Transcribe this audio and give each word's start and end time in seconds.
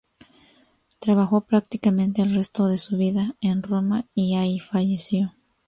Trabajó 0.97 1.41
prácticamente 1.41 2.23
el 2.23 2.33
resto 2.33 2.65
de 2.65 2.79
su 2.79 2.97
vida 2.97 3.35
en 3.39 3.61
Roma 3.61 4.07
y 4.15 4.35
allí 4.35 4.59
falleció. 4.59 5.35